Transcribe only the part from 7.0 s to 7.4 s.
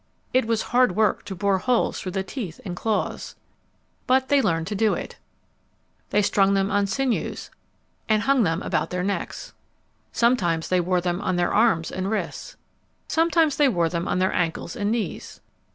necks"] They strung them on